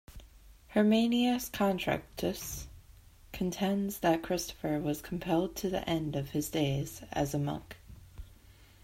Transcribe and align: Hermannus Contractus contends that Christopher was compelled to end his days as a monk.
Hermannus 0.69 1.47
Contractus 1.47 2.65
contends 3.31 3.99
that 3.99 4.23
Christopher 4.23 4.79
was 4.79 4.99
compelled 4.99 5.55
to 5.57 5.87
end 5.87 6.15
his 6.15 6.49
days 6.49 7.03
as 7.11 7.35
a 7.35 7.37
monk. 7.37 7.75